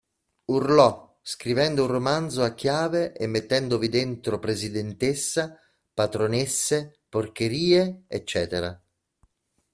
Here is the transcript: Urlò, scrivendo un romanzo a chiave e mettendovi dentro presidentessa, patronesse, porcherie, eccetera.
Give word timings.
Urlò, 0.45 1.19
scrivendo 1.21 1.83
un 1.83 1.89
romanzo 1.91 2.41
a 2.41 2.55
chiave 2.55 3.13
e 3.13 3.27
mettendovi 3.27 3.87
dentro 3.87 4.39
presidentessa, 4.39 5.59
patronesse, 5.93 7.01
porcherie, 7.07 8.05
eccetera. 8.07 8.81